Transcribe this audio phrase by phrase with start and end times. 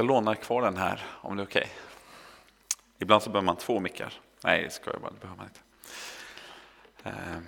[0.00, 1.60] Jag lånar kvar den här om det är okej.
[1.60, 1.72] Okay.
[2.98, 4.12] Ibland så behöver man två mickar.
[4.44, 5.60] Nej, det ska jag bara, det behöver man inte.
[7.04, 7.42] Eh,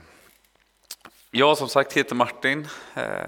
[1.31, 3.27] jag som sagt heter Martin, eh,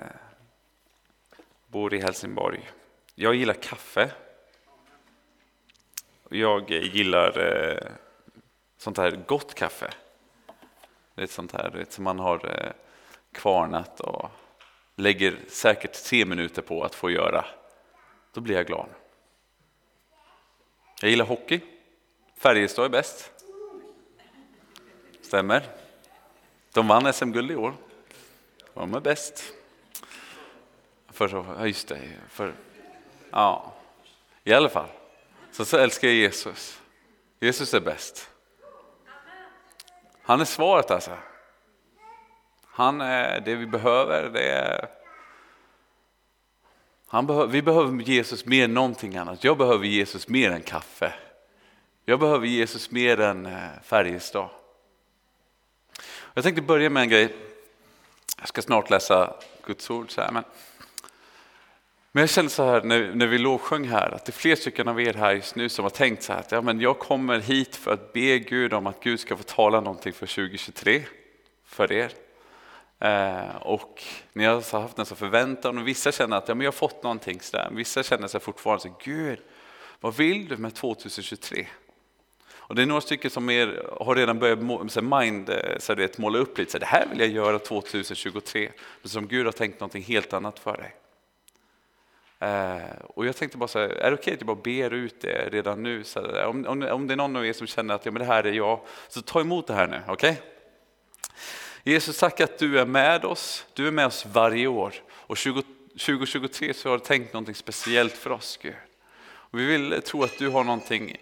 [1.66, 2.70] bor i Helsingborg.
[3.14, 4.10] Jag gillar kaffe.
[6.28, 7.90] Jag gillar eh,
[8.78, 9.90] sånt här gott kaffe.
[11.14, 12.72] Det är sånt här vet, som man har
[13.32, 14.30] kvarnat och
[14.94, 17.44] lägger säkert tre minuter på att få göra.
[18.32, 18.88] Då blir jag glad.
[21.00, 21.60] Jag gillar hockey.
[22.36, 23.30] Färjestad är bäst.
[25.22, 25.62] Stämmer.
[26.72, 27.74] De vann SM-guld i år.
[28.74, 29.54] De är bäst.
[31.08, 31.28] För,
[31.58, 32.00] ja, just det.
[32.28, 32.54] För,
[33.30, 33.72] ja,
[34.44, 34.88] i alla fall.
[35.52, 36.80] Så, så älskar jag Jesus.
[37.40, 38.30] Jesus är bäst.
[40.22, 41.18] Han är svaret alltså.
[42.64, 44.30] Han är det vi behöver.
[44.30, 44.88] Det är,
[47.22, 49.44] behöver, vi behöver Jesus mer än någonting annat.
[49.44, 51.12] Jag behöver Jesus mer än kaffe.
[52.04, 54.48] Jag behöver Jesus mer än eh, Färjestad.
[56.34, 57.34] Jag tänkte börja med en grej.
[58.38, 59.34] Jag ska snart läsa
[59.66, 60.10] Guds ord.
[60.10, 60.44] Så här, men,
[62.12, 64.88] men jag känner så här när, när vi lovsjöng här att det är fler stycken
[64.88, 67.38] av er här just nu som har tänkt så här att ja, men jag kommer
[67.40, 71.02] hit för att be Gud om att Gud ska få tala någonting för 2023
[71.64, 72.12] för er.
[73.00, 76.72] Eh, och ni har haft en sån förväntan och vissa känner att ja, men jag
[76.72, 77.68] har fått någonting sådär.
[77.72, 79.38] Vissa känner sig fortfarande så Gud,
[80.00, 81.66] vad vill du med 2023?
[82.66, 86.38] Och det är några stycken som är, har redan börjat så mind, så vet, måla
[86.38, 88.70] upp lite, så det här vill jag göra 2023.
[89.02, 90.94] Men som Gud har tänkt någonting helt annat för dig.
[92.38, 94.90] Eh, och jag tänkte bara så här, är det okej okay att jag bara ber
[94.94, 96.04] ut det redan nu?
[96.04, 98.20] Så här, om, om, om det är någon av er som känner att ja, men
[98.20, 100.30] det här är jag, så ta emot det här nu, okej?
[100.30, 100.53] Okay?
[101.86, 103.66] Jesus, tack att du är med oss.
[103.74, 104.94] Du är med oss varje år.
[105.10, 108.74] Och 20, 2023 så har du tänkt någonting speciellt för oss, Gud.
[109.26, 111.16] Och vi vill tro att du har någonting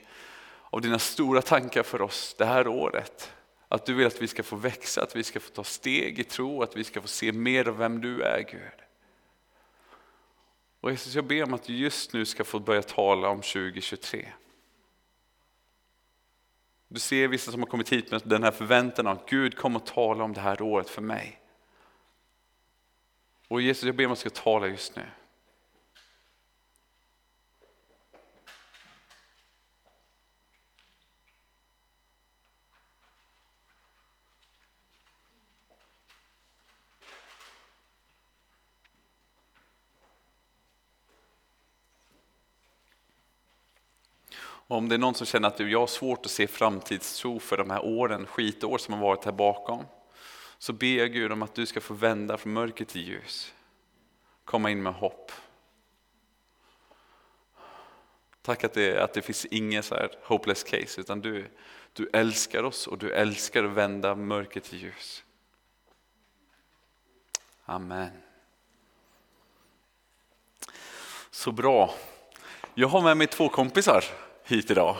[0.70, 3.32] av dina stora tankar för oss det här året.
[3.68, 6.24] Att du vill att vi ska få växa, att vi ska få ta steg i
[6.24, 8.82] tro, att vi ska få se mer av vem du är Gud.
[10.80, 14.28] Och Jesus, jag ber om att du just nu ska få börja tala om 2023.
[16.92, 19.86] Du ser vissa som har kommit hit med den här förväntan att Gud kommer att
[19.86, 21.40] tala om det här året för mig.
[23.48, 25.02] Och Jesus, jag ber om att du ska tala just nu.
[44.76, 47.70] Om det är någon som känner att jag har svårt att se framtidstro för de
[47.70, 49.84] här åren, skitår som har varit här bakom,
[50.58, 53.54] så ber jag Gud om att du ska få vända från mörker till ljus.
[54.44, 55.32] Komma in med hopp.
[58.42, 61.50] Tack att det, att det finns inget så här hopeless case, utan du,
[61.92, 65.24] du älskar oss och du älskar att vända mörker till ljus.
[67.64, 68.10] Amen.
[71.30, 71.94] Så bra.
[72.74, 74.04] Jag har med mig två kompisar
[74.44, 74.96] hit idag.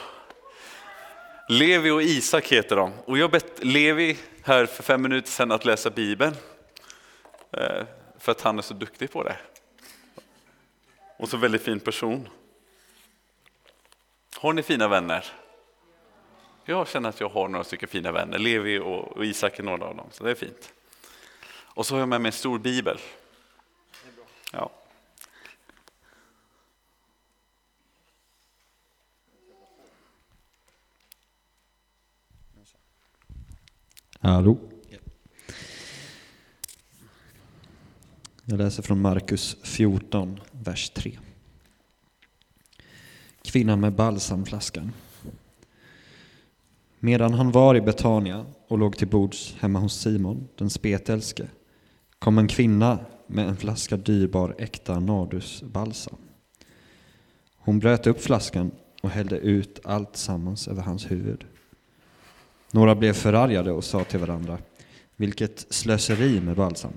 [1.48, 2.92] Levi och Isak heter de.
[3.04, 6.36] Och jag bett Levi här för fem minuter sedan att läsa Bibeln.
[7.50, 7.84] Eh,
[8.19, 9.36] för att han är så duktig på det.
[11.19, 12.28] Och så väldigt fin person.
[14.36, 15.25] Har ni fina vänner?
[16.64, 18.38] Jag känner att jag har några stycken fina vänner.
[18.38, 20.72] Levi och Isak är några av dem, så det är fint.
[21.75, 22.98] Och så har jag med mig en stor bibel.
[24.52, 24.70] Ja.
[34.24, 34.58] Hallå?
[38.44, 41.18] Jag läser från Markus 14, vers 3.
[43.42, 44.92] Kvinnan med balsamflaskan.
[46.98, 51.48] Medan han var i Betania och låg till bords hemma hos Simon, den spetälske,
[52.18, 56.18] kom en kvinna med en flaska dyrbar äkta nardusbalsam.
[57.56, 58.70] Hon bröt upp flaskan
[59.02, 61.44] och hällde ut allt sammans över hans huvud.
[62.74, 64.58] Några blev förargade och sa till varandra,
[65.16, 66.92] vilket slöseri med balsam.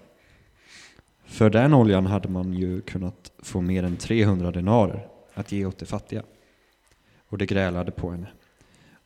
[1.26, 5.78] För den oljan hade man ju kunnat få mer än 300 denarer att ge åt
[5.78, 6.24] de fattiga.
[7.28, 8.28] Och de grälade på henne.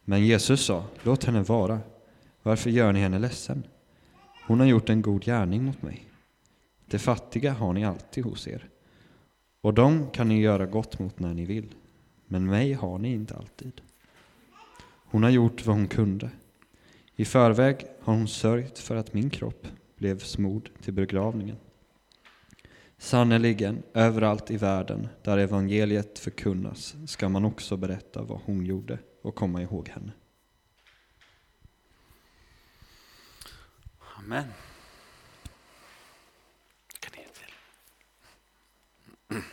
[0.04, 1.80] Men Jesus sa, låt henne vara.
[2.44, 3.64] Varför gör ni henne ledsen?
[4.48, 6.06] Hon har gjort en god gärning mot mig.
[6.86, 8.70] De fattiga har ni alltid hos er.
[9.62, 11.76] Och dem kan ni göra gott mot när ni vill.
[12.26, 13.82] Men mig har ni inte alltid.
[15.06, 16.30] Hon har gjort vad hon kunde.
[17.20, 21.58] I förväg har hon sörjt för att min kropp blev smord till begravningen.
[22.98, 29.36] Sannerligen, överallt i världen där evangeliet förkunnas ska man också berätta vad hon gjorde och
[29.36, 30.12] komma ihåg henne.
[34.18, 34.46] Amen.
[37.00, 37.54] Kan ni till?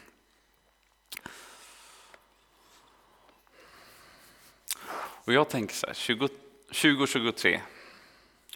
[5.25, 6.29] Och jag tänker så här, 20,
[6.83, 7.61] 2023,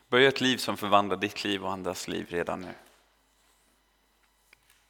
[0.08, 2.74] börja ett liv som förvandlar ditt liv och andras liv redan nu.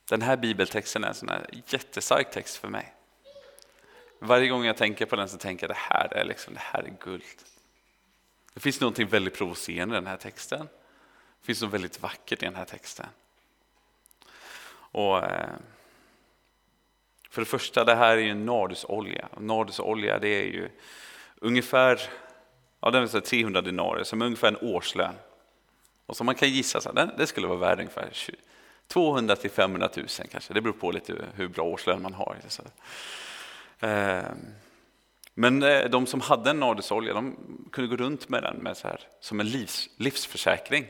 [0.09, 2.95] Den här bibeltexten är en sån här jättestark text för mig.
[4.19, 6.83] Varje gång jag tänker på den så tänker jag det här är, liksom, det här
[6.83, 7.23] är guld.
[8.55, 10.69] Det finns något väldigt provocerande i den här texten.
[11.41, 13.07] Det finns något väldigt vackert i den här texten.
[14.73, 15.57] Och, eh,
[17.31, 19.29] för det första, det här är ju nardusolja.
[19.39, 20.71] Nardusolja det är ju
[21.37, 22.01] ungefär
[22.81, 25.15] ja, den är 300 denarier, som är ungefär en årslön.
[26.07, 28.13] Och som man kan gissa, så det skulle vara värd ungefär
[28.87, 30.55] 200 till 500 000 kanske.
[30.55, 32.37] Det beror på lite hur bra årslön man har.
[33.81, 34.37] Ehm,
[35.35, 37.37] men eh, de som hade en nardusolja de
[37.73, 40.87] kunde gå runt med den med så här, som en livs, livsförsäkring.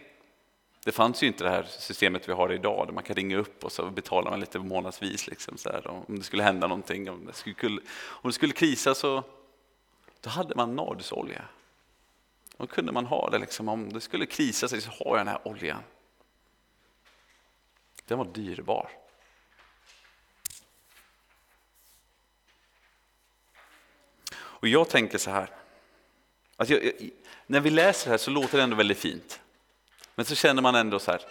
[0.85, 3.65] Det fanns ju inte det här systemet vi har idag där man kan ringa upp
[3.65, 5.27] och så betalar man lite månadsvis.
[5.27, 8.95] Liksom, så här, om det skulle hända någonting, om det skulle, om det skulle krisa
[8.95, 9.23] så
[10.21, 11.43] då hade man nardusolja.
[12.61, 15.29] Då kunde man ha det, liksom, om det skulle krisa sig så har jag den
[15.29, 15.83] här oljan.
[18.05, 18.91] Den var dyrbar.
[24.33, 25.51] Och jag tänker så här,
[26.57, 26.93] att jag,
[27.47, 29.41] när vi läser det här så låter det ändå väldigt fint.
[30.15, 31.23] Men så känner man ändå så här,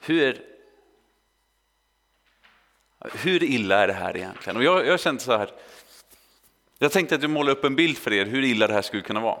[0.00, 0.44] hur,
[2.98, 4.56] hur illa är det här egentligen?
[4.56, 5.50] Och jag, jag kände så här,
[6.78, 9.02] jag tänkte att jag målar upp en bild för er hur illa det här skulle
[9.02, 9.40] kunna vara.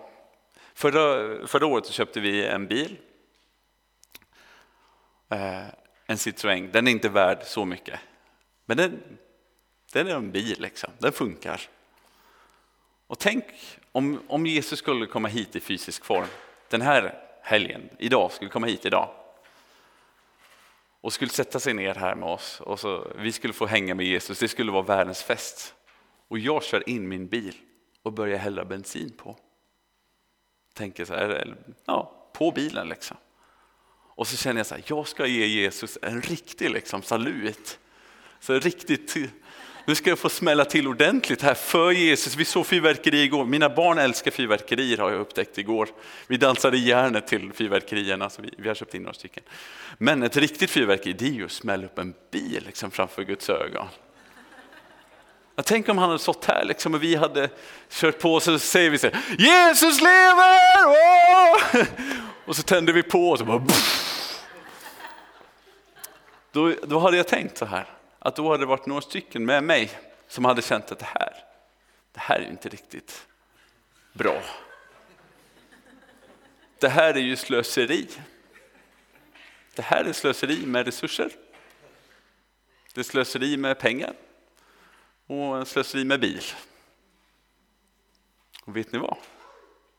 [0.78, 2.96] Förra, förra året köpte vi en bil,
[5.28, 5.66] eh,
[6.06, 6.70] en Citroën.
[6.70, 8.00] Den är inte värd så mycket,
[8.66, 9.02] men den,
[9.92, 10.90] den är en bil, liksom.
[10.98, 11.60] den funkar.
[13.06, 13.44] Och tänk
[13.92, 16.26] om, om Jesus skulle komma hit i fysisk form
[16.68, 19.10] den här helgen, idag, skulle komma hit idag
[21.00, 24.06] och skulle sätta sig ner här med oss och så, vi skulle få hänga med
[24.06, 25.74] Jesus, det skulle vara världens fest.
[26.28, 27.54] Och jag kör in min bil
[28.02, 29.36] och börjar hälla bensin på.
[30.78, 33.16] Tänker så här, ja, på bilen liksom.
[33.94, 37.78] Och så känner jag så här, jag ska ge Jesus en riktig liksom, salut.
[38.40, 39.16] Så riktigt,
[39.84, 42.36] nu ska jag få smälla till ordentligt här för Jesus.
[42.36, 43.44] Vi såg fyrverkeri igår.
[43.44, 45.88] Mina barn älskar fyrverkerier har jag upptäckt igår.
[46.26, 49.42] Vi dansade järnet till fyrverkerierna, så vi, vi har köpt in några stycken.
[49.98, 53.50] Men ett riktigt fyrverkeri, det är ju att smälla upp en bil liksom, framför Guds
[53.50, 53.86] ögon.
[55.58, 57.50] Jag tänker om han hade stått här liksom, och vi hade
[57.90, 60.86] kört på så säger vi så här, Jesus lever!
[60.86, 61.86] Åh!
[62.46, 63.66] Och så tänder vi på och så bara
[66.52, 67.86] då, då hade jag tänkt så här,
[68.18, 69.90] att då hade det varit några stycken med mig
[70.28, 71.34] som hade känt att det här,
[72.12, 73.26] det här är inte riktigt
[74.12, 74.42] bra.
[76.78, 78.08] Det här är ju slöseri.
[79.74, 81.30] Det här är slöseri med resurser.
[82.94, 84.14] Det är slöseri med pengar
[85.28, 86.42] och slöseri med bil.
[88.64, 89.16] Och vet ni vad?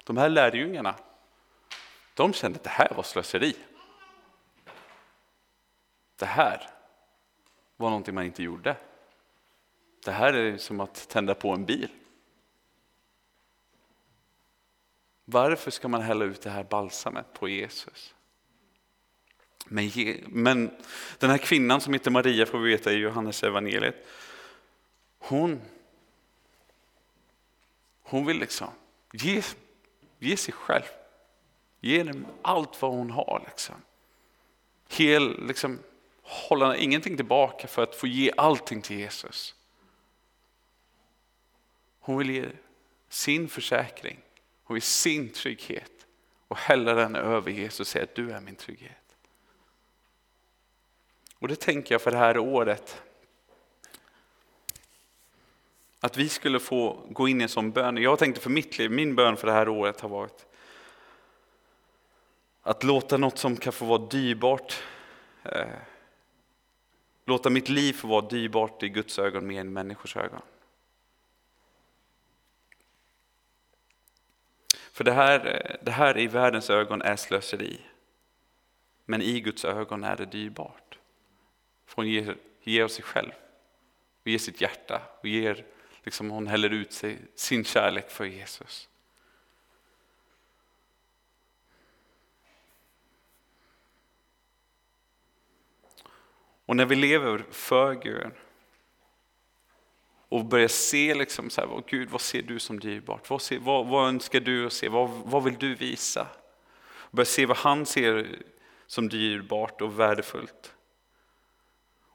[0.03, 0.95] De här lärjungarna,
[2.13, 3.55] de kände att det här var slöseri.
[6.15, 6.69] Det här
[7.77, 8.75] var någonting man inte gjorde.
[10.05, 11.89] Det här är som att tända på en bil.
[15.25, 18.13] Varför ska man hälla ut det här balsamet på Jesus?
[19.65, 19.91] Men,
[20.27, 20.77] men
[21.17, 24.07] den här kvinnan som heter Maria får vi veta i Johannes evangeliet.
[25.19, 25.61] Hon,
[28.01, 28.69] hon vill liksom
[29.13, 29.43] ge,
[30.19, 30.83] ge sig själv.
[31.79, 33.43] Ge dem allt vad hon har.
[33.47, 33.75] Liksom.
[34.89, 35.79] Hel, liksom,
[36.21, 39.55] hålla ingenting tillbaka för att få ge allting till Jesus.
[41.99, 42.49] Hon vill ge
[43.09, 44.19] sin försäkring,
[44.63, 46.07] hon vill sin trygghet
[46.47, 48.95] och hälla den över Jesus och säga att du är min trygghet.
[51.39, 53.01] Och det tänker jag för det här året.
[55.99, 57.97] Att vi skulle få gå in i en sån bön.
[57.97, 60.45] Jag tänkte för mitt liv, min bön för det här året har varit
[62.61, 64.83] att låta något som kan få vara dyrbart
[65.43, 65.67] eh,
[67.29, 70.41] Låta mitt liv få vara dyrbart i Guds ögon mer än människors ögon.
[74.91, 77.81] För det här, eh, det här i världens ögon är slöseri.
[79.05, 80.97] Men i Guds ögon är det dyrbart.
[81.85, 83.31] För hon ger, ger sig själv,
[84.21, 85.65] och ger sitt hjärta och ger,
[86.03, 88.89] liksom hon häller ut sig, sin kärlek för Jesus.
[96.65, 98.31] Och när vi lever för Gud
[100.29, 103.29] och börjar se liksom så här, Gud vad ser du som dyrbart?
[103.29, 104.89] Vad, ser, vad, vad önskar du att se?
[104.89, 106.27] Vad, vad vill du visa?
[107.11, 108.39] Börja se vad han ser
[108.87, 110.73] som dyrbart och värdefullt.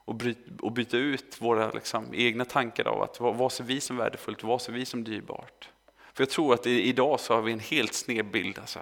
[0.05, 3.81] Och, bryt, och byta ut våra liksom, egna tankar av att vad, vad ser vi
[3.81, 5.69] som värdefullt och vad ser vi som dyrbart?
[6.13, 8.79] För jag tror att i, idag så har vi en helt sned bild, alltså,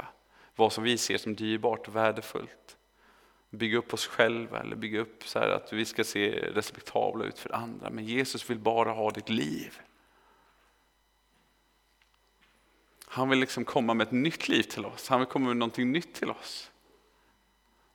[0.55, 2.77] vad som vi ser som dyrbart och värdefullt.
[3.49, 7.55] Bygga upp oss själva eller bygga upp så att vi ska se respektabla ut för
[7.55, 7.89] andra.
[7.89, 9.81] Men Jesus vill bara ha ditt liv.
[13.05, 15.09] Han vill liksom komma med ett nytt liv till oss.
[15.09, 16.71] Han vill komma med någonting nytt till oss.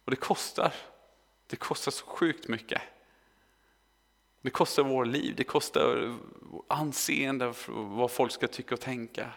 [0.04, 0.74] Och det kostar.
[1.46, 2.82] Det kostar så sjukt mycket.
[4.48, 6.14] Det kostar våra liv, det kostar
[6.68, 9.30] anseende, vad folk ska tycka och tänka.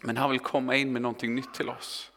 [0.00, 2.12] Men han vill komma in med någonting nytt till oss.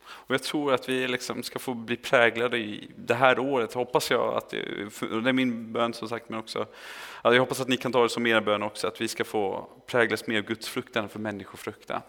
[0.00, 4.10] Och jag tror att vi liksom ska få bli präglade i det här året, hoppas
[4.10, 4.58] jag, att det,
[5.00, 6.66] det är min bön som sagt, men också,
[7.22, 9.68] jag hoppas att ni kan ta det som er bön också, att vi ska få
[9.86, 12.00] präglas mer av Guds fruktan för människofruktan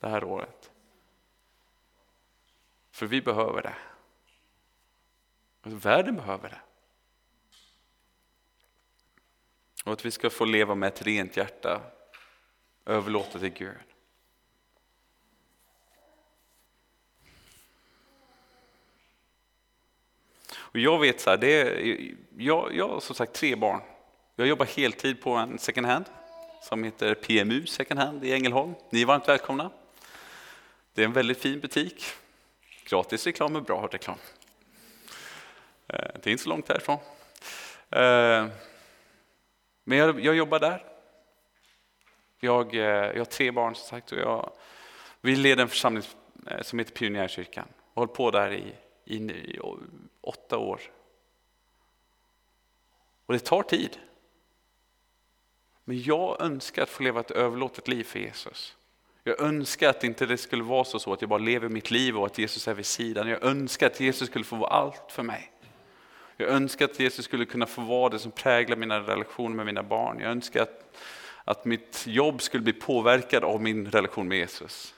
[0.00, 0.70] det här året.
[2.92, 3.74] För vi behöver det.
[5.62, 6.60] Världen behöver det.
[9.84, 11.80] Och att vi ska få leva med ett rent hjärta,
[12.86, 13.76] överlåta till Gud.
[20.54, 23.80] Och jag vet så här, det är, jag, jag har som sagt tre barn.
[24.36, 26.04] Jag jobbar heltid på en second hand
[26.62, 28.74] som heter PMU second hand i Ängelholm.
[28.90, 29.70] Ni är varmt välkomna.
[30.94, 32.04] Det är en väldigt fin butik.
[32.84, 34.18] Gratis reklam är bra reklam.
[35.92, 36.98] Eh, det är inte så långt härifrån.
[37.90, 38.46] Eh,
[39.84, 40.84] men jag, jag jobbar där.
[42.40, 44.52] Jag, eh, jag har tre barn som sagt och jag,
[45.20, 46.02] vi leder en församling
[46.62, 47.66] som heter Pionjärkyrkan.
[47.76, 49.60] Jag har hållit på där i, i, i
[50.20, 50.80] åtta år.
[53.26, 53.98] Och det tar tid.
[55.84, 58.76] Men jag önskar att få leva ett överlåtet liv för Jesus.
[59.24, 62.18] Jag önskar att inte det skulle vara så, så att jag bara lever mitt liv
[62.18, 63.28] och att Jesus är vid sidan.
[63.28, 65.52] Jag önskar att Jesus skulle få vara allt för mig.
[66.42, 69.82] Jag önskar att Jesus skulle kunna få vara det som präglar mina relationer med mina
[69.82, 70.18] barn.
[70.18, 70.96] Jag önskar att,
[71.44, 74.94] att mitt jobb skulle bli påverkad av min relation med Jesus.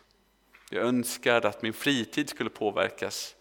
[0.71, 3.35] Jag önskar att min fritid skulle påverkas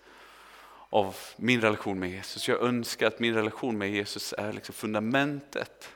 [0.89, 2.47] av min relation med Jesus.
[2.47, 5.89] Jag önskar att min relation med Jesus är liksom fundamentet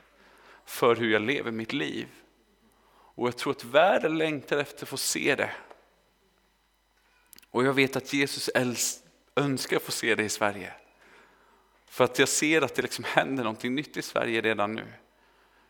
[0.64, 2.06] för hur jag lever mitt liv.
[2.90, 5.50] Och jag tror att världen längtar efter att få se det.
[7.50, 8.50] Och jag vet att Jesus
[9.36, 10.72] önskar få se det i Sverige.
[11.90, 14.84] För att jag ser att det liksom händer någonting nytt i Sverige redan nu.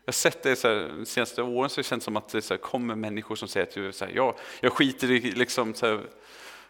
[0.05, 2.41] Jag har sett det så här, de senaste åren så det känns som att det
[2.41, 5.85] så här, kommer människor som säger att så här, ja, jag skiter i liksom, så
[5.85, 6.01] här,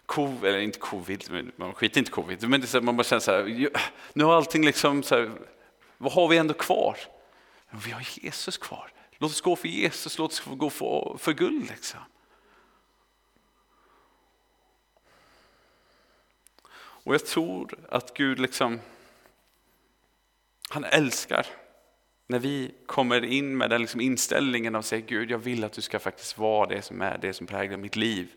[0.05, 3.19] covid, eller inte covid, man skiter inte i covid, men det så man bara känner
[3.19, 3.69] så här,
[4.13, 5.31] nu har allting liksom, så här,
[5.97, 6.97] vad har vi ändå kvar?
[7.85, 8.91] Vi har Jesus kvar.
[9.17, 11.69] Låt oss gå för Jesus, låt oss gå för, för guld.
[11.69, 11.99] Liksom.
[16.77, 18.79] Och jag tror att Gud liksom,
[20.69, 21.45] han älskar
[22.27, 25.81] när vi kommer in med den liksom inställningen och säger Gud, jag vill att du
[25.81, 28.29] ska faktiskt vara det som är det som präglar mitt liv.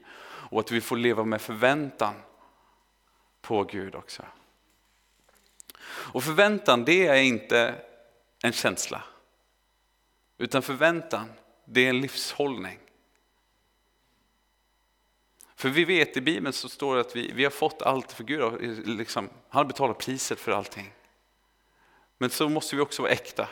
[0.51, 2.15] Och att vi får leva med förväntan
[3.41, 4.23] på Gud också.
[5.85, 7.75] Och förväntan, det är inte
[8.43, 9.03] en känsla.
[10.39, 11.33] Utan förväntan,
[11.65, 12.79] det är en livshållning.
[15.57, 18.25] För vi vet i Bibeln så står det att vi, vi har fått allt för
[18.25, 20.93] Gud, liksom, han har betalat priset för allting.
[22.23, 23.49] Men så måste vi också vara äkta.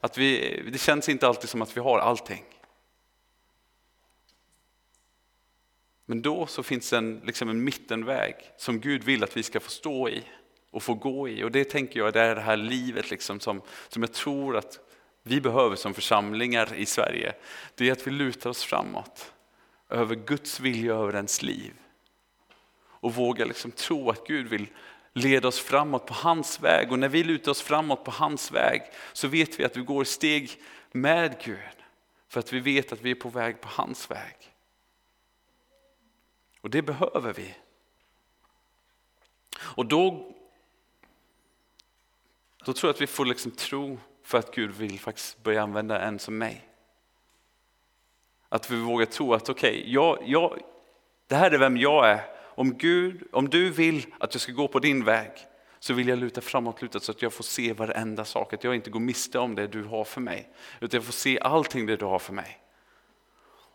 [0.00, 2.44] Att vi, det känns inte alltid som att vi har allting.
[6.04, 9.70] Men då så finns en, liksom en mittenväg som Gud vill att vi ska få
[9.70, 10.22] stå i
[10.70, 11.44] och få gå i.
[11.44, 14.78] Och det tänker jag det är det här livet liksom som, som jag tror att
[15.22, 17.34] vi behöver som församlingar i Sverige.
[17.74, 19.32] Det är att vi lutar oss framåt
[19.88, 21.72] över Guds vilja över ens liv.
[22.80, 24.66] Och vågar liksom tro att Gud vill
[25.18, 26.92] leda oss framåt på hans väg.
[26.92, 28.82] Och när vi lutar oss framåt på hans väg
[29.12, 30.50] så vet vi att vi går steg
[30.92, 31.58] med Gud.
[32.28, 34.36] För att vi vet att vi är på väg på hans väg.
[36.60, 37.54] Och det behöver vi.
[39.60, 40.32] Och då,
[42.64, 46.00] då tror jag att vi får liksom tro för att Gud vill faktiskt börja använda
[46.00, 46.68] en som mig.
[48.48, 50.60] Att vi vågar tro att okej, okay, jag, jag,
[51.26, 54.68] det här är vem jag är om, Gud, om du vill att jag ska gå
[54.68, 55.30] på din väg
[55.78, 58.90] så vill jag luta framåt så att jag får se varenda sak, att jag inte
[58.90, 60.52] går miste om det du har för mig.
[60.80, 62.60] Utan jag får se allting det du har för mig.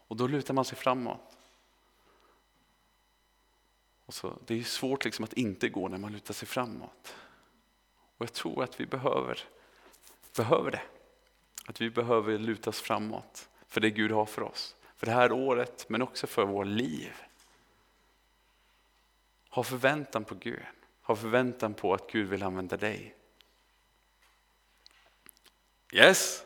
[0.07, 1.37] Och då lutar man sig framåt.
[4.05, 7.15] Och så, det är svårt liksom att inte gå när man lutar sig framåt.
[8.17, 9.39] Och jag tror att vi behöver,
[10.35, 10.81] behöver det.
[11.65, 14.75] Att vi behöver luta oss framåt för det Gud har för oss.
[14.97, 17.13] För det här året, men också för vårt liv.
[19.53, 20.60] Ha förväntan på Gud.
[21.01, 23.15] Ha förväntan på att Gud vill använda dig.
[25.91, 26.43] Yes?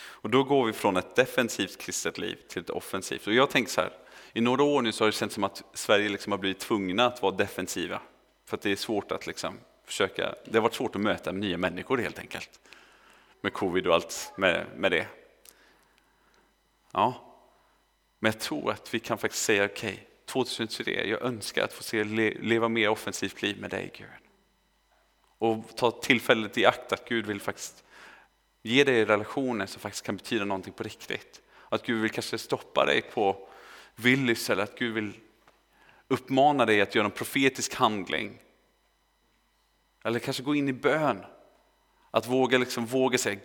[0.00, 3.26] Och då går vi från ett defensivt kristet liv till ett offensivt.
[3.26, 3.92] Och jag tänker så här,
[4.32, 7.06] i några år nu så har det känts som att Sverige liksom har blivit tvungna
[7.06, 8.02] att vara defensiva.
[8.44, 9.58] För att det är svårt att liksom
[9.90, 12.60] försöka, det har varit svårt att möta nya människor helt enkelt.
[13.40, 15.06] Med covid och allt med, med det.
[16.92, 17.36] Ja,
[18.18, 21.82] men jag tror att vi kan faktiskt säga okej, okay, 2023, jag önskar att få
[21.82, 24.06] se leva mer offensivt liv med dig Gud.
[25.38, 27.84] Och ta tillfället i akt att Gud vill faktiskt
[28.62, 31.40] ge dig relationer som faktiskt kan betyda någonting på riktigt.
[31.68, 33.48] Att Gud vill kanske stoppa dig på
[33.96, 35.12] Willys eller att Gud vill
[36.08, 38.38] uppmana dig att göra en profetisk handling.
[40.04, 41.24] Eller kanske gå in i bön.
[42.10, 43.40] Att våga, liksom, våga säga,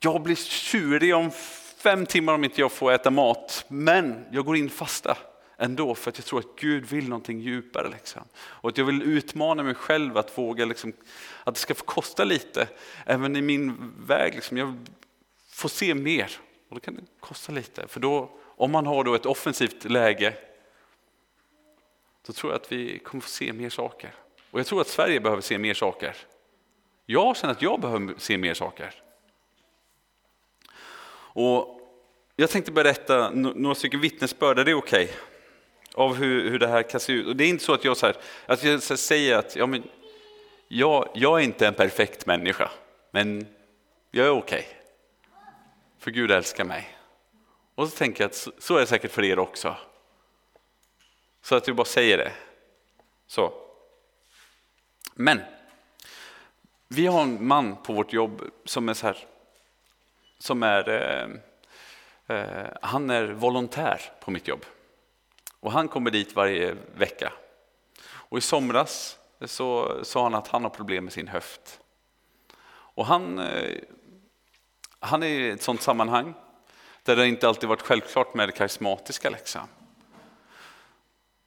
[0.00, 1.30] jag blir tjurig om
[1.76, 5.18] fem timmar om inte jag får äta mat, men jag går in fasta
[5.62, 7.88] ändå för att jag tror att Gud vill någonting djupare.
[7.88, 8.22] Liksom.
[8.36, 10.92] Och att jag vill utmana mig själv att våga, liksom,
[11.44, 12.68] att det ska få kosta lite,
[13.06, 14.34] även i min väg.
[14.34, 14.86] Liksom, jag
[15.48, 16.30] får se mer
[16.68, 17.88] och då kan det kosta lite.
[17.88, 20.34] För då, om man har då ett offensivt läge,
[22.26, 24.14] då tror jag att vi kommer få se mer saker.
[24.52, 26.16] Och jag tror att Sverige behöver se mer saker.
[27.06, 28.94] Jag känner att jag behöver se mer saker.
[31.34, 31.80] Och
[32.36, 35.04] jag tänkte berätta några stycken vittnesbörd, är det okej?
[35.04, 35.16] Okay?
[35.94, 37.26] Av hur, hur det här kan se ut.
[37.26, 38.16] Och det är inte så att jag, så här,
[38.46, 39.82] att jag säger att ja, men,
[40.68, 42.70] jag, jag är inte en perfekt människa,
[43.10, 43.46] men
[44.10, 44.58] jag är okej.
[44.58, 44.72] Okay.
[45.98, 46.98] För Gud älskar mig.
[47.74, 49.76] Och så tänker jag att så, så är det säkert för er också.
[51.42, 52.32] Så att du bara säger det.
[53.26, 53.61] Så.
[55.14, 55.40] Men
[56.88, 59.18] vi har en man på vårt jobb som är så här,
[60.38, 61.28] som är, eh,
[62.36, 64.64] eh, han är volontär på mitt jobb.
[65.60, 67.32] Och han kommer dit varje vecka.
[68.04, 71.80] Och i somras så sa han att han har problem med sin höft.
[72.94, 73.78] Och han, eh,
[75.00, 76.34] han är i ett sådant sammanhang
[77.02, 79.30] där det inte alltid varit självklart med det karismatiska.
[79.30, 79.68] Liksom.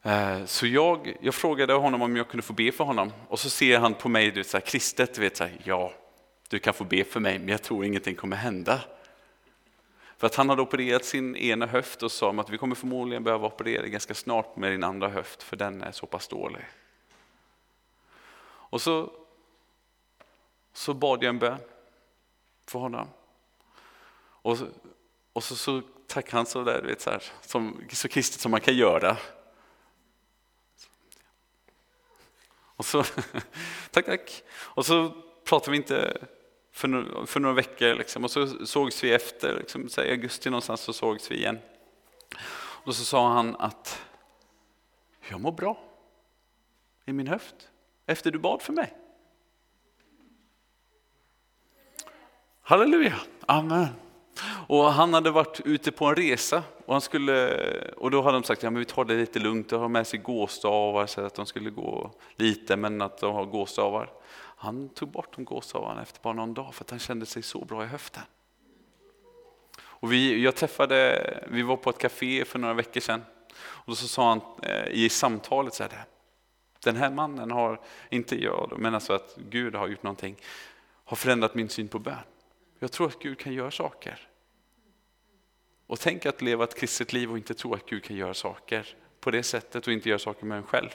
[0.06, 3.50] Eh, så jag, jag frågade honom om jag kunde få be för honom och så
[3.50, 5.94] ser han på mig, du vet, så här, kristet, du vet, så här, ja,
[6.50, 8.82] du kan få be för mig, men jag tror ingenting kommer hända.
[10.18, 13.48] För att han hade opererat sin ena höft och sa att vi kommer förmodligen behöva
[13.48, 16.66] operera ganska snart med din andra höft, för den är så pass dålig.
[18.48, 19.12] Och så,
[20.74, 21.60] så bad jag en bön
[22.68, 23.08] för honom.
[24.20, 24.58] Och,
[25.34, 28.62] och så, så tackade han så där, vet, så, här, som, så kristet som man
[28.62, 29.18] kan göra.
[32.76, 33.04] Och så,
[33.92, 34.44] tack, tack.
[34.58, 36.18] Och så pratade vi inte
[36.72, 40.50] för, några, för några veckor liksom, och så sågs vi efter, liksom, så i augusti
[40.50, 41.60] någonstans så sågs vi igen.
[42.58, 44.02] Och så sa han att
[45.30, 45.84] jag mår bra
[47.06, 47.56] i min höft
[48.06, 48.94] efter du bad för mig.
[52.62, 53.88] Halleluja, amen.
[54.68, 57.68] Och han hade varit ute på en resa och, han skulle,
[57.98, 60.08] och då hade de sagt att ja, vi tar det lite lugnt och har med
[60.08, 64.12] sig gåstavar så att de skulle gå lite men att de har gåstavar.
[64.58, 67.66] Han tog bort de gåstavarna efter bara någon dag för att han kände sig så
[67.66, 68.24] bra i höften.
[69.82, 73.22] Och vi, jag träffade, vi var på ett café för några veckor sedan
[73.60, 76.06] och så sa han eh, i samtalet så här,
[76.84, 80.36] den här mannen har, inte jag, men alltså att Gud har gjort någonting,
[81.06, 82.16] har förändrat min syn på bön.
[82.80, 84.28] Jag tror att Gud kan göra saker.
[85.88, 88.88] Och tänk att leva ett kristet liv och inte tro att Gud kan göra saker
[89.20, 90.90] på det sättet och inte göra saker med en själv.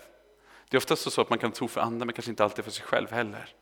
[0.68, 2.72] Det är oftast så att man kan tro för andra men kanske inte alltid för
[2.72, 3.54] sig själv heller.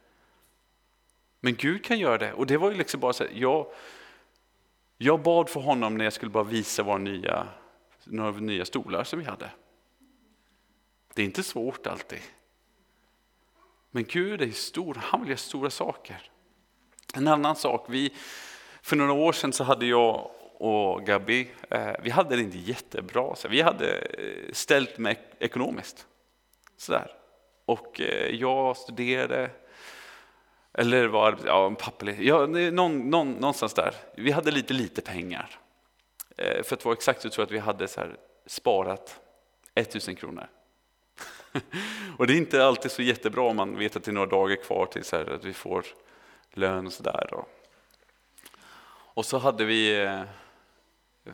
[1.41, 3.67] Men Gud kan göra det och det var ju liksom bara så här, jag,
[4.97, 7.49] jag bad för honom när jag skulle bara visa våra nya,
[8.05, 9.51] några nya stolar som vi hade.
[11.15, 12.21] Det är inte svårt alltid.
[13.91, 16.31] Men Gud är stor, han vill göra stora saker.
[17.15, 18.15] En annan sak, vi,
[18.83, 23.37] för några år sedan så hade jag och Gabi, eh, vi hade det inte jättebra.
[23.37, 26.07] Så vi hade eh, ställt med ekonomiskt.
[26.77, 27.11] Sådär.
[27.65, 29.51] Och eh, jag studerade,
[30.73, 33.95] eller var ja, papperlig, ja, någon, någon, någonstans där.
[34.15, 35.59] Vi hade lite, lite pengar.
[36.37, 38.17] För att vara exakt så tror jag att vi hade så här,
[38.47, 39.21] sparat
[39.75, 40.49] 1000 kronor.
[42.19, 44.57] Och det är inte alltid så jättebra om man vet att det är några dagar
[44.57, 45.85] kvar tills att vi får
[46.53, 47.45] lön och sådär.
[49.15, 50.09] Och så hade vi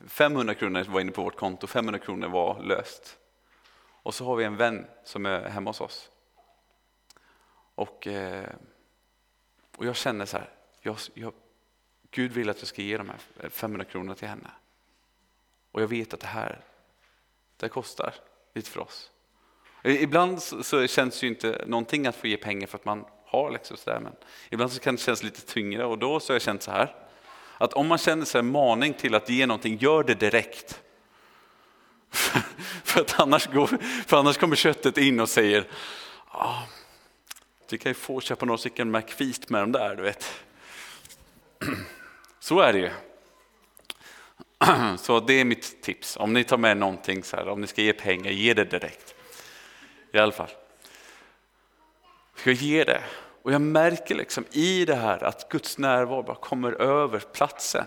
[0.09, 3.19] 500 kronor var inne på vårt konto, 500 kronor var löst.
[4.03, 6.11] Och så har vi en vän som är hemma hos oss.
[7.75, 8.55] Och, eh,
[9.77, 11.33] och jag känner så här, jag, jag,
[12.11, 14.51] Gud vill att jag ska ge de här 500 kronorna till henne.
[15.71, 16.65] Och jag vet att det här,
[17.57, 18.15] det kostar
[18.55, 19.11] lite för oss.
[19.83, 23.51] Ibland så känns det ju inte någonting att få ge pengar för att man har
[23.51, 24.13] liksom sådär, men
[24.51, 27.04] ibland så kan det kännas lite tyngre och då så har jag känt så här,
[27.59, 30.81] att om man känner sig maning till att ge någonting, gör det direkt.
[32.85, 33.67] för, att annars går,
[34.07, 35.69] för annars kommer köttet in och säger,
[36.29, 36.63] ah,
[37.69, 40.45] du kan ju få köpa några stycken McFeast med dem där, du vet.
[42.41, 42.91] Så är det ju.
[44.99, 46.17] Så det är mitt tips.
[46.17, 49.15] Om ni tar med någonting, så här, om ni ska ge pengar, ge det direkt.
[50.13, 50.51] I alla fall.
[52.37, 53.03] Ska ge det.
[53.45, 57.85] Och jag märker liksom i det här att Guds närvaro bara kommer över platsen.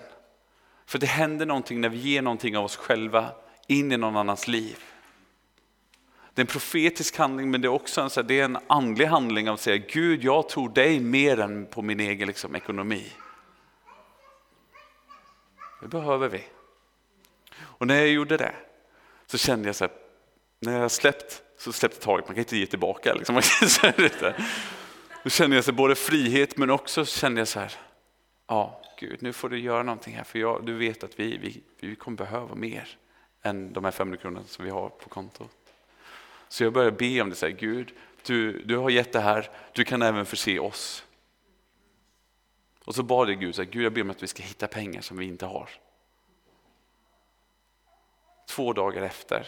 [0.85, 3.31] För det händer någonting när vi ger någonting av oss själva
[3.67, 4.77] in i någon annans liv.
[6.33, 8.57] Det är en profetisk handling men det är också en, så här, det är en
[8.67, 12.55] andlig handling av att säga Gud jag tror dig mer än på min egen liksom,
[12.55, 13.11] ekonomi.
[15.81, 16.43] Det behöver vi.
[17.59, 18.53] Och när jag gjorde det
[19.25, 19.93] så kände jag så här,
[20.59, 23.13] när jag släppt så släppte taget, man kan inte ge tillbaka.
[23.13, 23.35] Liksom.
[25.27, 27.73] Då känner jag så både frihet men också känner jag så här,
[28.47, 31.61] ja Gud nu får du göra någonting här för jag, du vet att vi, vi,
[31.79, 32.97] vi kommer behöva mer
[33.41, 35.51] än de här 500 kronorna som vi har på kontot.
[36.47, 37.93] Så jag började be om det, så här, Gud
[38.25, 41.05] du, du har gett det här, du kan även förse oss.
[42.85, 44.67] Och så bad jag Gud, så här, Gud jag ber om att vi ska hitta
[44.67, 45.69] pengar som vi inte har.
[48.49, 49.47] Två dagar efter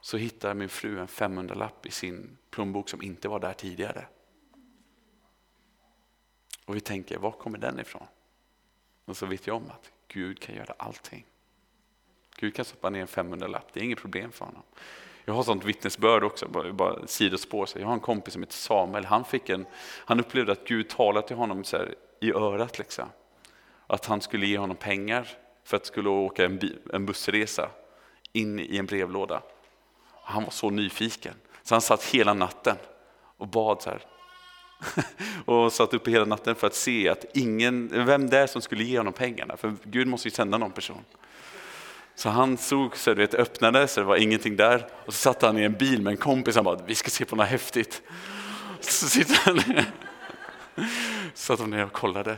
[0.00, 4.06] så hittar min fru en 500-lapp i sin plånbok som inte var där tidigare.
[6.68, 8.06] Och vi tänker, var kommer den ifrån?
[9.04, 11.26] Och så vet jag om att Gud kan göra allting.
[12.36, 14.62] Gud kan stoppa ner en 500-lapp, det är inget problem för honom.
[15.24, 17.68] Jag har sånt vittnesbörd också, bara, bara sidospår.
[17.74, 21.26] Jag har en kompis som heter Samuel, han, fick en, han upplevde att Gud talade
[21.26, 22.78] till honom så här, i örat.
[22.78, 23.08] Liksom.
[23.86, 25.28] Att han skulle ge honom pengar
[25.64, 26.60] för att skulle åka en,
[26.92, 27.70] en bussresa
[28.32, 29.42] in i en brevlåda.
[30.22, 32.76] Han var så nyfiken, så han satt hela natten
[33.36, 34.17] och bad så här.
[35.44, 38.84] och satt uppe hela natten för att se att ingen, vem det är som skulle
[38.84, 41.04] ge honom pengarna, för Gud måste ju sända någon person.
[42.14, 45.58] Så han såg, så det öppnade så det var ingenting där och så satt han
[45.58, 48.02] i en bil med en kompis och bara, vi ska se på något häftigt.
[48.80, 49.58] Så sitter han.
[49.58, 50.84] Så
[51.34, 52.36] satt de ner och kollade.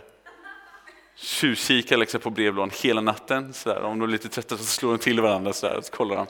[1.15, 3.53] Tjuvkikade liksom på brevlådan hela natten.
[3.53, 3.83] Så där.
[3.83, 6.17] Om de är lite trötta så slår de till varandra så, där, och så kollar
[6.17, 6.27] de.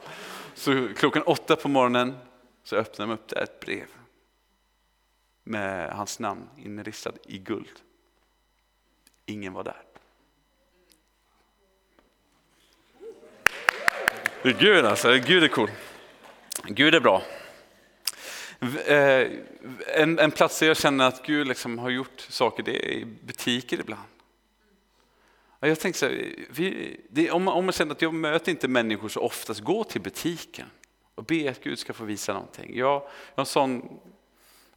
[0.55, 2.15] Så klockan åtta på morgonen
[2.65, 3.87] så öppnar de upp det ett brev
[5.45, 7.81] med hans namn inristad i guld.
[9.27, 9.83] Ingen var där.
[14.43, 15.71] Gud alltså, Gud är cool.
[16.65, 17.23] Gud är bra.
[18.87, 19.31] Eh,
[19.87, 23.05] en, en plats där jag känner att Gud liksom har gjort saker, det är i
[23.05, 24.03] butiker ibland.
[25.61, 28.69] Jag tänker så här, vi, det, om, man, om man känner att jag möter inte
[28.69, 30.67] människor så oftast, gå till butiken
[31.15, 32.77] och be att Gud ska få visa någonting.
[32.77, 33.03] Jag, jag
[33.35, 34.01] har en sån,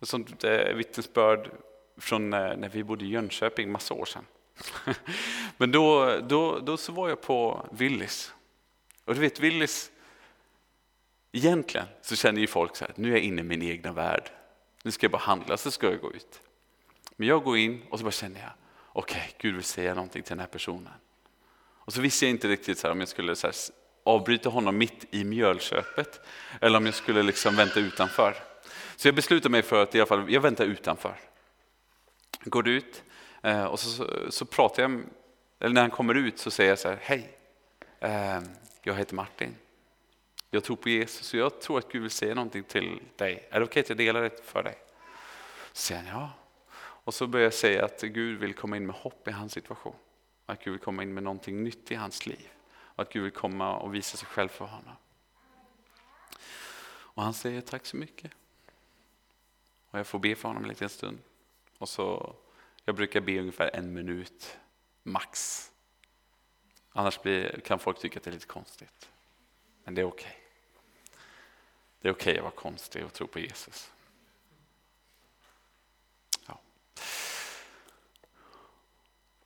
[0.03, 1.51] ett sånt eh, vittnesbörd
[1.97, 4.25] från eh, när vi bodde i Jönköping massa år sedan.
[5.57, 8.33] Men då, då, då så var jag på Willys.
[9.05, 9.91] Och du vet Willys,
[11.31, 14.29] egentligen så känner ju folk så här, nu är jag inne i min egna värld.
[14.83, 16.41] Nu ska jag bara handla, så ska jag gå ut.
[17.15, 18.51] Men jag går in och så bara känner jag,
[18.87, 20.93] okej, okay, Gud vill säga någonting till den här personen.
[21.85, 23.55] Och så visste jag inte riktigt så här, om jag skulle så här,
[24.03, 26.19] avbryta honom mitt i mjölköpet
[26.61, 28.52] eller om jag skulle liksom vänta utanför.
[28.95, 31.15] Så jag beslutade mig för att i alla fall, jag väntar utanför.
[32.43, 33.03] Går ut
[33.41, 35.03] eh, och så, så, så, pratar jag,
[35.59, 37.37] eller när han kommer ut så säger jag så här, hej,
[37.99, 38.43] ehm,
[38.81, 39.55] jag heter Martin.
[40.49, 43.47] Jag tror på Jesus och jag tror att Gud vill säga någonting till dig.
[43.49, 44.75] Är det okej okay att jag delar det för dig?
[45.73, 46.29] Så säger han ja.
[46.75, 49.95] Och så börjar jag säga att Gud vill komma in med hopp i hans situation.
[50.45, 52.49] Att Gud vill komma in med någonting nytt i hans liv.
[52.75, 54.95] Och att Gud vill komma och visa sig själv för honom.
[56.85, 58.31] Och han säger tack så mycket.
[59.93, 61.19] Och jag får be för honom en liten stund.
[61.77, 62.35] Och så,
[62.85, 64.57] jag brukar be ungefär en minut,
[65.03, 65.71] max.
[66.91, 69.09] Annars blir, kan folk tycka att det är lite konstigt.
[69.83, 70.27] Men det är okej.
[70.27, 70.39] Okay.
[72.01, 73.91] Det är okej okay att vara konstig och tro på Jesus.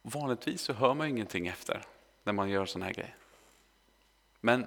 [0.02, 1.86] Vanligtvis så hör man ingenting efter
[2.24, 3.16] när man gör sån här grej.
[4.40, 4.66] Men,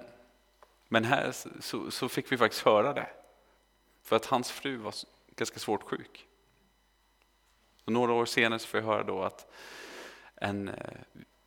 [0.89, 3.11] men här så, så fick vi faktiskt höra det.
[4.03, 4.95] För att hans fru var
[5.41, 6.27] ganska svårt sjuk.
[7.85, 9.53] Och några år senare så får jag höra då att
[10.35, 11.01] en, eh,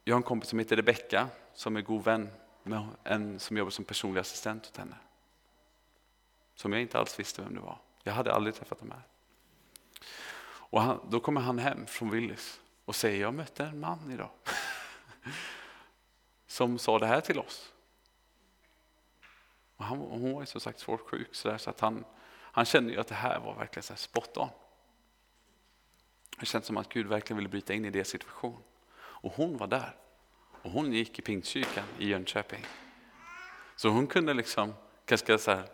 [0.03, 2.29] jag har en kompis som heter Rebecka som är god vän
[2.63, 4.95] med en som jobbar som personlig assistent åt henne.
[6.55, 7.77] Som jag inte alls visste vem det var.
[8.03, 9.01] Jag hade aldrig träffat dem här.
[10.45, 14.29] Och han, då kommer han hem från Willys och säger, jag mötte en man idag.
[16.47, 17.73] som sa det här till oss.
[19.77, 22.05] Och han, hon var ju som sagt svårt sjuk så, där, så att han,
[22.55, 24.49] han kände ju att det här var verkligen så spot on.
[26.39, 28.63] Det kändes som att Gud verkligen ville bryta in i deras situation.
[28.95, 29.95] Och hon var där.
[30.61, 32.65] Och hon gick i Pingstkyrkan i Jönköping.
[33.75, 34.73] Så hon kunde liksom
[35.05, 35.67] kanske så här,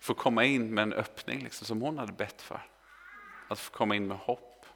[0.00, 2.60] få komma in med en öppning liksom, som hon hade bett för.
[3.48, 4.66] Att få komma in med hopp,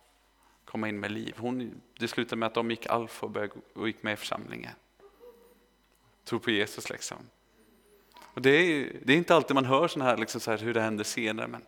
[0.64, 1.34] komma in med liv.
[1.38, 4.74] Hon, det slutade med att de gick alfa och, började, och gick med i församlingen.
[6.24, 7.18] Tro på Jesus liksom.
[8.36, 10.74] Och det, är, det är inte alltid man hör såna här, liksom så här, hur
[10.74, 11.46] det händer senare.
[11.46, 11.62] Men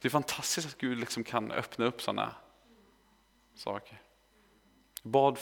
[0.00, 2.34] det är fantastiskt att Gud liksom kan öppna upp sådana
[3.54, 4.00] saker.
[5.02, 5.38] Bad,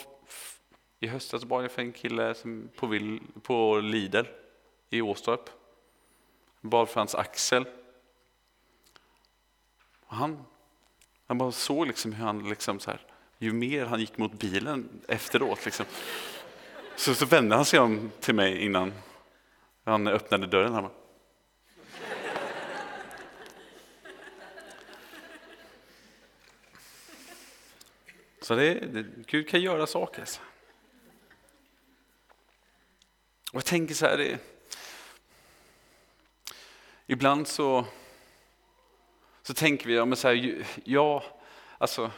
[1.00, 4.24] I höstas bad jag för en kille som på, Vill, på Lidl
[4.90, 5.50] i Åstorp.
[6.60, 7.66] Bad för hans axel.
[10.06, 10.44] Och han,
[11.26, 13.00] han bara såg liksom hur han, liksom så här,
[13.38, 15.86] ju mer han gick mot bilen efteråt, liksom,
[16.96, 18.92] så, så vände han sig om till mig innan
[19.84, 20.72] han öppnade dörren.
[20.72, 20.92] Han bara,
[28.44, 30.20] Så det, det, Gud kan göra saker.
[30.20, 30.40] Alltså.
[33.52, 34.38] Och jag tänker så här, det,
[37.06, 37.84] ibland så,
[39.42, 41.24] så tänker vi, ja, men så här, ja,
[41.78, 42.10] alltså,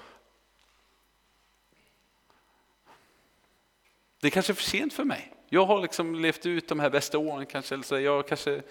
[4.20, 5.35] det är kanske är för sent för mig.
[5.48, 8.62] Jag har liksom levt ut de här bästa åren kanske, eller så jag kanske,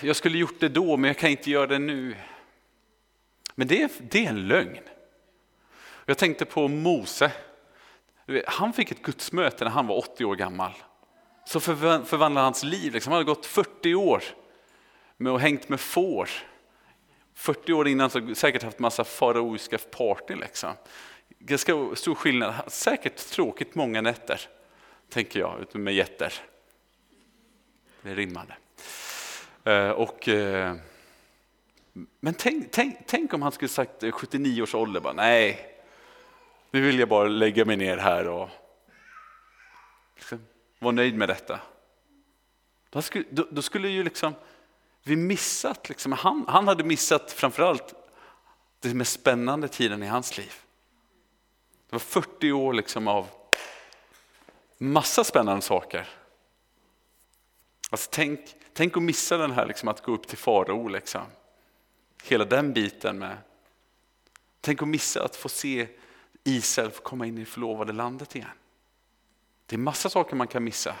[0.00, 2.16] jag skulle gjort det då men jag kan inte göra det nu.
[3.54, 4.82] Men det, det är en lögn.
[6.06, 7.32] Jag tänkte på Mose.
[8.46, 10.72] Han fick ett gudsmöte när han var 80 år gammal.
[11.44, 12.92] Så förvandlade hans liv.
[12.92, 13.12] Liksom.
[13.12, 14.22] Han hade gått 40 år
[15.16, 16.30] med och hängt med får.
[17.34, 20.38] 40 år innan så säkert haft massa faraoiska partyn.
[20.38, 20.72] Liksom.
[21.38, 22.54] Ganska stor skillnad.
[22.66, 24.40] Säkert tråkigt många nätter,
[25.08, 26.34] tänker jag, med jätter.
[28.02, 28.56] Det rimmade.
[29.64, 30.76] Eh, och, eh,
[32.20, 35.74] men tänk, tänk, tänk om han skulle sagt 79 års ålder, bara, nej,
[36.70, 38.48] nu vill jag bara lägga mig ner här och
[40.16, 40.46] liksom
[40.78, 41.60] vara nöjd med detta.
[42.90, 44.34] Då skulle, då, då skulle ju liksom
[45.02, 47.94] vi missat, liksom, han, han hade missat framförallt
[48.80, 50.52] den mest spännande tiden i hans liv.
[51.86, 53.28] Det var 40 år liksom av
[54.78, 56.08] massa spännande saker.
[57.90, 58.40] Alltså tänk,
[58.72, 60.88] tänk att missa den här liksom, att gå upp till farao.
[60.88, 61.22] Liksom.
[62.24, 63.36] Hela den biten med.
[64.60, 65.88] Tänk att missa att få se
[66.44, 68.48] Israel komma in i det förlovade landet igen.
[69.66, 70.96] Det är massa saker man kan missa.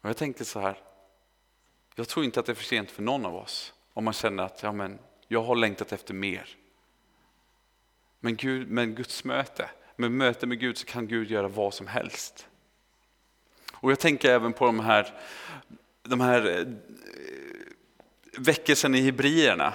[0.00, 0.78] Och jag tänkte så här,
[1.94, 4.42] jag tror inte att det är för sent för någon av oss om man känner
[4.42, 6.56] att ja, men, jag har längtat efter mer.
[8.26, 11.86] Men, Gud, men Guds möte, med möte med Gud så kan Gud göra vad som
[11.86, 12.48] helst.
[13.72, 15.14] Och jag tänker även på de här,
[16.02, 16.66] de här eh,
[18.38, 19.74] väckelsen i Hebrierna.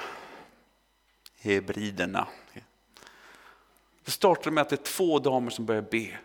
[1.36, 2.28] Hebriderna.
[4.06, 6.18] Det startade med att det är två damer som börjar be.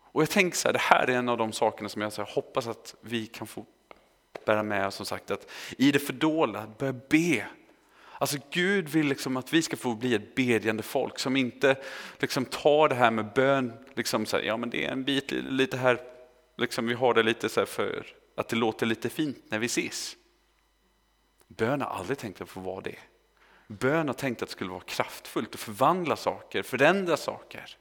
[0.00, 2.22] Och jag tänker så här, det här är en av de sakerna som jag så
[2.22, 3.66] hoppas att vi kan få
[4.44, 4.94] bära med oss.
[4.94, 7.46] Som sagt, att I det fördolda, börja be.
[8.18, 11.76] Alltså Gud vill liksom att vi ska få bli ett bedjande folk som inte
[12.18, 15.30] liksom tar det här med bön, liksom så här, ja men det är en bit
[15.32, 16.00] lite här,
[16.58, 20.16] liksom vi har det lite så för att det låter lite fint när vi ses.
[21.48, 22.98] Bön har aldrig tänkt att få vara det.
[23.66, 27.76] Bön har tänkt att det skulle vara kraftfullt och förvandla saker, förändra saker.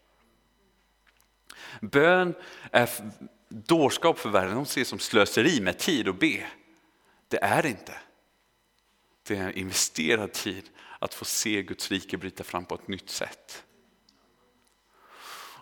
[1.81, 2.33] Bön
[2.71, 2.89] är
[3.49, 6.47] dårskap för världen, de ser som slöseri med tid och be.
[7.27, 7.93] Det är det inte.
[9.23, 13.09] Det är en investerad tid att få se Guds rike bryta fram på ett nytt
[13.09, 13.63] sätt.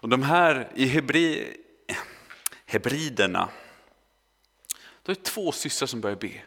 [0.02, 1.58] Och de här i Hebri,
[2.66, 3.50] Hebriderna,
[5.04, 6.42] då är det två systrar som börjar be.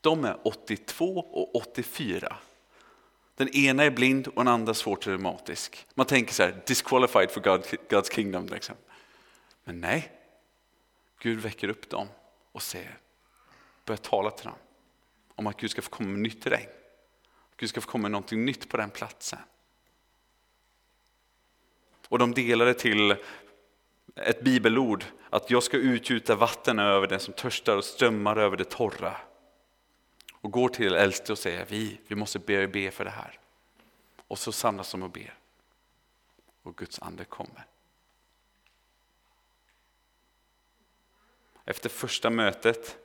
[0.00, 2.36] De är 82 och 84.
[3.34, 5.86] Den ena är blind och den andra svårt reumatisk.
[5.94, 8.46] Man tänker så här, disqualified for God, God's kingdom.
[8.46, 8.76] Liksom.
[9.64, 10.12] Men nej,
[11.20, 12.08] Gud väcker upp dem
[12.52, 12.98] och säger,
[13.84, 14.58] börjar tala till dem
[15.38, 16.70] om att Gud ska få komma med nytt regn.
[17.56, 19.38] Gud ska få komma med någonting nytt på den platsen.
[22.08, 23.16] Och de delade det till
[24.14, 28.70] ett bibelord att jag ska utgjuta vatten över den som törstar och strömmar över det
[28.70, 29.16] torra.
[30.32, 33.38] Och går till äldste och säger vi, vi måste be, be för det här.
[34.16, 35.34] Och så samlas de och ber.
[36.62, 37.66] Och Guds ande kommer.
[41.64, 42.98] Efter första mötet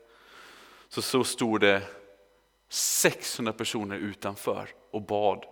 [0.89, 2.02] så, så stod det
[2.73, 5.45] 600 personer utanför och bad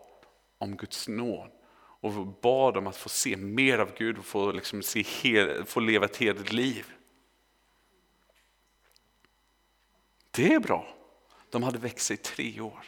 [0.58, 4.84] om Guds nåd och bad om att få se mer av Gud och få, liksom
[4.84, 6.94] se hel, få leva ett heligt liv.
[10.32, 10.96] Det är bra.
[11.50, 12.86] De hade växt i tre år.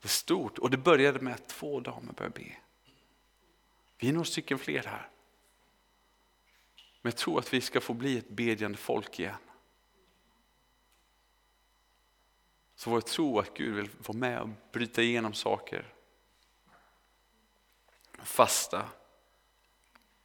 [0.00, 2.56] Det är stort och det började med att två damer började be.
[3.98, 5.08] Vi är några stycken fler här.
[7.02, 9.34] Men jag tror att vi ska få bli ett bedjande folk igen.
[12.82, 15.94] Så vår tro att Gud vill vara med och bryta igenom saker.
[18.22, 18.84] Fasta.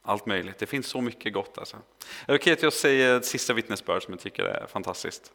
[0.02, 0.58] Allt möjligt.
[0.58, 1.58] Det finns så mycket gott.
[1.58, 1.76] Alltså.
[1.76, 5.32] Är det okej att jag säger ett sista vittnesbörd som jag tycker är fantastiskt?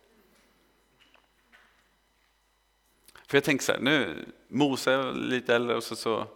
[3.28, 6.28] För jag tänker så här, nu Mose är lite äldre och så, så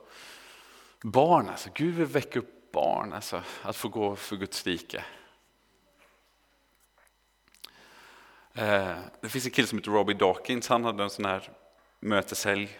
[1.01, 4.97] barn, alltså, Gud vill väcka upp barn, alltså, att få gå för Guds rike.
[4.97, 5.03] Eh,
[8.57, 11.49] Eh, det finns en kille som heter Robbie Dawkins, han hade en sån här
[11.99, 12.79] möteshelg.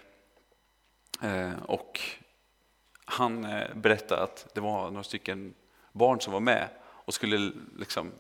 [1.22, 2.02] Eh, och
[3.06, 5.54] han eh, berättade att det var några stycken
[5.92, 8.12] barn som var med och skulle liksom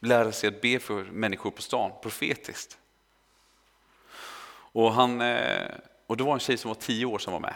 [0.00, 2.78] lära sig att be för människor på stan profetiskt.
[4.72, 5.70] Och, han, eh,
[6.06, 7.54] och det var en tjej som var tio år som var med.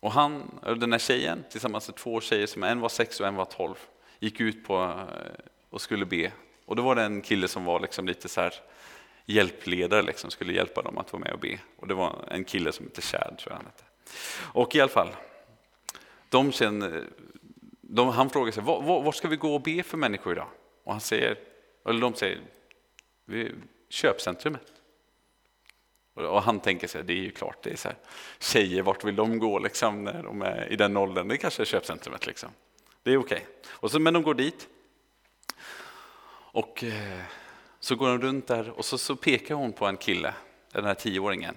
[0.00, 3.34] Och han, den här tjejen tillsammans med två tjejer, som en var sex och en
[3.34, 3.76] var tolv,
[4.18, 6.32] gick ut på eh, och skulle be
[6.68, 8.54] och då var det en kille som var liksom lite så här
[9.24, 11.58] hjälpledare, liksom, skulle hjälpa dem att vara med och be.
[11.76, 13.84] Och det var en kille som hette Chad, tror jag han hette.
[14.40, 15.08] Och i alla fall,
[16.28, 17.04] de känner,
[17.80, 20.48] de, han frågar sig, var, var, ska vi gå och be för människor idag?
[20.84, 21.38] Och han säger,
[21.88, 22.40] eller de säger,
[23.24, 23.52] vi,
[23.88, 24.72] köpcentrumet.
[26.14, 27.96] Och han tänker sig, det är ju klart, det är så här,
[28.38, 31.28] tjejer, vart vill de gå liksom, när de är i den åldern?
[31.28, 32.26] Det kanske är köpcentrumet.
[32.26, 32.50] Liksom.
[33.02, 33.46] Det är okej.
[33.80, 34.00] Okay.
[34.00, 34.68] men de går dit
[36.52, 37.22] och eh,
[37.80, 40.34] så går hon runt där och så, så pekar hon på en kille,
[40.72, 41.56] den här tioåringen,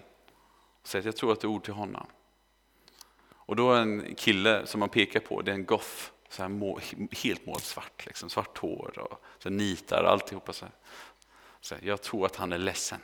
[0.82, 2.08] och säger att jag tror att det är ord till honom.
[3.32, 6.49] Och då är en kille som man pekar på, det är en goff, så här
[6.49, 6.80] må,
[7.12, 10.54] helt målsvart, liksom, svart hår och så nitar och alltihopa.
[10.54, 10.65] Så,
[11.62, 12.99] så här, jag tror att han är ledsen.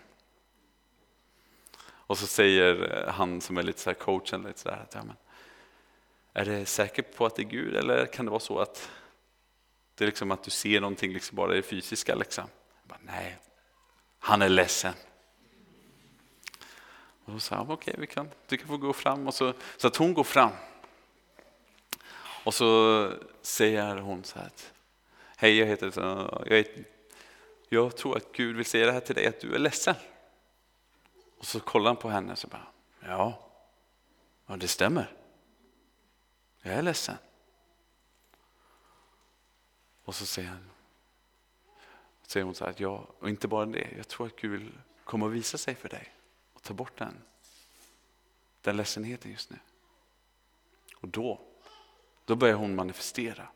[2.08, 4.94] Och så säger eh, han som är lite så här coachen, lite så här, att,
[4.96, 5.16] ja, men,
[6.34, 8.90] är det säkert på att det är Gud eller kan det vara så att
[9.98, 12.16] det är liksom att du ser någonting liksom bara i det fysiska.
[12.16, 12.46] Liksom.
[12.84, 13.38] Bara, nej,
[14.20, 14.94] han är ledsen.
[17.26, 19.28] Och då sa jag, okej, okay, kan, du kan få gå fram.
[19.28, 20.52] Och så, så att hon går fram.
[22.44, 24.50] Och så säger hon så här,
[25.38, 25.92] hej jag heter,
[26.46, 26.84] jag, heter,
[27.70, 29.96] jag tror att Gud vill säga det här till dig, att du är ledsen.
[31.38, 32.68] Och så kollar han på henne och så bara,
[33.00, 33.50] ja,
[34.48, 35.14] ja det stämmer.
[36.62, 37.16] Jag är ledsen.
[40.08, 40.70] Och så säger, han,
[42.28, 44.72] säger hon så här, att ja, och inte bara det, jag tror att Gud vill
[45.04, 46.14] komma och visa sig för dig
[46.54, 47.14] och ta bort den,
[48.62, 49.58] den ledsenheten just nu.
[50.96, 51.42] Och då,
[52.26, 53.48] då börjar hon manifestera.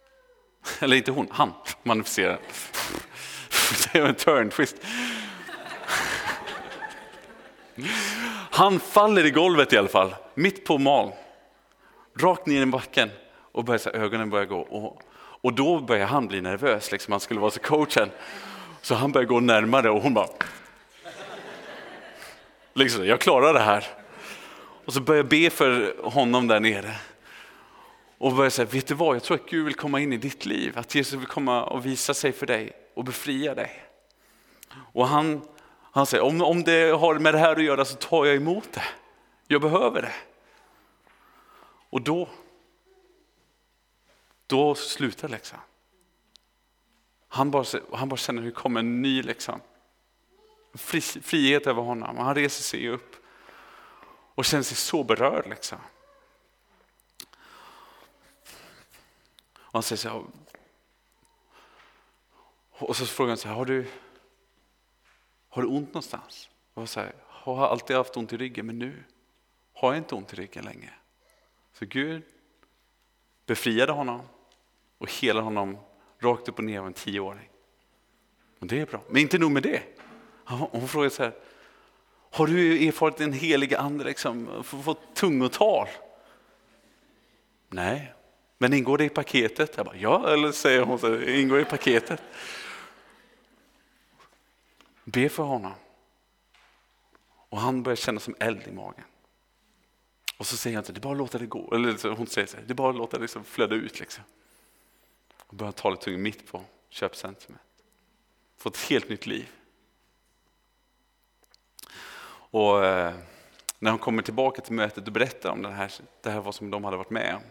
[0.80, 2.40] Eller inte hon, han manifesterar.
[3.92, 4.76] Det var en turn twist.
[8.50, 11.12] Han faller i golvet i alla fall, mitt på mal.
[12.16, 14.60] Rakt ner i backen och börjar, så ögonen börjar gå.
[14.60, 15.02] Och
[15.40, 18.10] och då börjar han bli nervös, liksom, han skulle vara så coachen.
[18.82, 20.28] Så han börjar gå närmare och hon bara...
[22.74, 23.86] Liksom, jag klarar det här.
[24.84, 26.96] Och så börjar jag be för honom där nere.
[28.18, 30.46] Och börjar säga, vet du vad, jag tror att Gud vill komma in i ditt
[30.46, 30.78] liv.
[30.78, 33.82] Att Jesus vill komma och visa sig för dig och befria dig.
[34.92, 35.40] Och han,
[35.92, 38.72] han säger, om, om det har med det här att göra så tar jag emot
[38.72, 38.84] det.
[39.46, 40.12] Jag behöver det.
[41.90, 42.28] Och då
[44.50, 45.60] då slutar läxan.
[47.28, 49.60] Han bara, han bara känner hur det kommer en ny läxa.
[50.74, 52.16] fri, frihet över honom.
[52.16, 53.16] Han reser sig upp
[54.34, 55.48] och känner sig så berörd.
[55.48, 55.78] Liksom.
[59.54, 60.24] Och han säger så här,
[62.70, 63.90] och så frågar han så här, har du,
[65.48, 66.48] har du ont någonstans?
[66.74, 69.04] Och så här, har alltid haft ont i ryggen men nu
[69.72, 70.94] har jag inte ont i ryggen längre.
[71.72, 72.22] Så Gud
[73.46, 74.22] befriade honom
[75.00, 75.78] och helar honom
[76.18, 77.48] rakt upp och ner av en tioåring.
[78.58, 79.82] Och det är bra, men inte nog med det.
[80.44, 81.32] Hon frågar så här,
[82.30, 85.88] har du erfarit den helige ande, liksom, fått tungotal?
[87.68, 88.14] Nej,
[88.58, 89.76] Men ingår det i paketet?
[89.76, 92.22] Jag bara, ja, eller säger hon så, ingår i paketet.
[95.04, 95.72] Be för honom.
[97.48, 99.04] Och han börjar känna som eld i magen.
[100.38, 101.74] Och så säger han så det är bara att låta det gå.
[101.74, 104.00] Eller hon säger så här, det är bara att låta det liksom flöda ut.
[104.00, 104.24] Liksom.
[105.50, 107.62] Och börjar tala tunga mitt på köpcentrumet.
[108.56, 109.48] Fått ett helt nytt liv.
[112.50, 113.14] Och eh,
[113.78, 115.92] när hon kommer tillbaka till mötet och berättar om det här,
[116.22, 117.42] det här vad som de hade varit med om.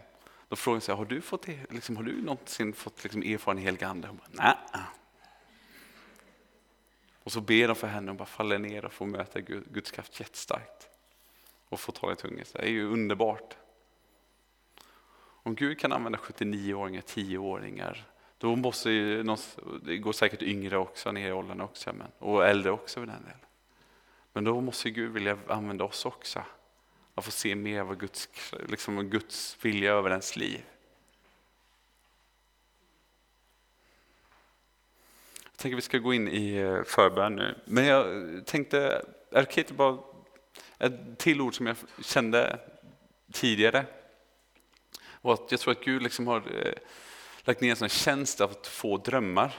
[0.48, 3.58] Då frågar hon sig, har du, fått, e-, liksom, har du någonsin fått liksom, erfaren
[3.58, 4.08] helig ande?
[4.08, 4.82] Hon bara, nej.
[7.22, 10.20] Och så ber de för henne och bara faller ner och får möta Guds kraft
[10.20, 10.88] jättestarkt.
[11.68, 12.44] Och får tala i tungor.
[12.52, 13.56] Det är ju underbart.
[15.42, 18.06] Om Gud kan använda 79-åringar, 10-åringar,
[18.38, 19.22] då måste ju,
[19.82, 23.22] det går säkert yngre också ner i åldern också, men, och äldre också för den
[23.22, 23.38] delen.
[24.32, 26.42] Men då måste Gud vilja använda oss också.
[27.14, 28.28] Att få se mer av Guds,
[28.68, 30.64] liksom Guds vilja över ens liv.
[35.44, 37.54] Jag tänker vi ska gå in i eh, förbön nu.
[37.64, 38.06] Men jag
[38.46, 38.78] tänkte,
[39.30, 39.98] är det okej bara
[40.78, 42.58] ett till ord som jag kände
[43.32, 43.86] tidigare
[45.20, 46.72] och att jag tror att Gud liksom har eh,
[47.44, 49.54] lagt ner en tjänst av att få drömmar.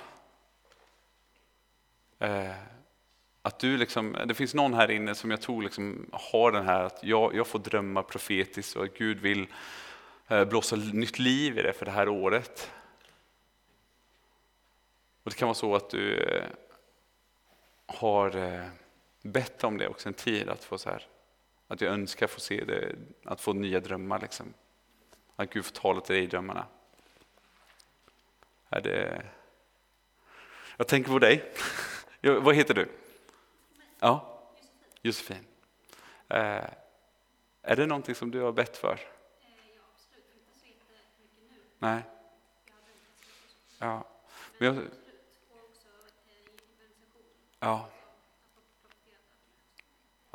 [2.20, 2.52] Eh,
[3.42, 6.84] att du liksom, det finns någon här inne som jag tror liksom har den här
[6.84, 9.48] att jag, jag får drömma profetiskt och att Gud vill
[10.28, 12.72] eh, blåsa nytt liv i det för det här året.
[15.24, 16.46] Och Det kan vara så att du eh,
[17.86, 18.68] har eh,
[19.22, 21.08] bett om det också en tid, att få så här,
[21.68, 22.96] att jag önskar få se det,
[23.26, 24.20] att få nya drömmar.
[24.20, 24.54] Liksom.
[25.36, 26.66] Att Gud får tala till dig i drömmarna.
[28.70, 29.26] Är det...
[30.78, 31.54] Jag tänker på dig.
[32.22, 32.90] Vad heter du?
[34.00, 34.42] Ja,
[35.02, 35.46] Josefin.
[36.28, 36.66] Eh,
[37.62, 39.00] är det någonting som du har bett för?
[41.80, 42.02] Nej.
[43.80, 44.04] Ja.
[44.58, 44.88] Men jag,
[47.60, 47.90] ja.